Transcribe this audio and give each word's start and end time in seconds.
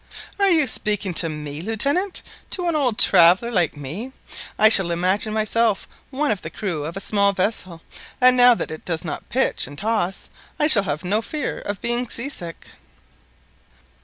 "Are 0.39 0.49
you 0.49 0.65
speaking 0.65 1.13
to 1.13 1.29
me, 1.29 1.61
Lieutenant? 1.61 2.23
to 2.49 2.65
an 2.67 2.75
old 2.75 2.97
traveller 2.97 3.51
like 3.51 3.77
me? 3.77 4.13
I 4.57 4.67
shall 4.67 4.89
imagine 4.89 5.31
myself 5.31 5.87
one 6.09 6.31
of 6.31 6.41
the 6.41 6.49
crew 6.49 6.85
of 6.85 6.97
a 6.97 6.99
small 6.99 7.33
vessel, 7.33 7.83
and 8.19 8.35
now 8.35 8.55
that 8.55 8.71
it 8.71 8.83
does 8.83 9.05
not 9.05 9.29
pitch 9.29 9.67
and 9.67 9.77
toss, 9.77 10.31
I 10.59 10.65
shall 10.65 10.85
have 10.85 11.03
no 11.03 11.21
fear 11.21 11.59
of 11.59 11.81
being 11.81 12.09
sea 12.09 12.29
sick." 12.29 12.69